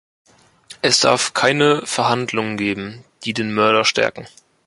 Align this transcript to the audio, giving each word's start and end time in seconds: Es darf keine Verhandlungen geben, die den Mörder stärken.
Es 0.81 0.99
darf 1.01 1.35
keine 1.35 1.85
Verhandlungen 1.85 2.57
geben, 2.57 3.03
die 3.23 3.33
den 3.35 3.53
Mörder 3.53 3.85
stärken. 3.85 4.27